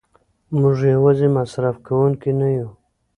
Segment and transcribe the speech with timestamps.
[0.59, 2.69] موږ یوازې مصرف کوونکي نه یو.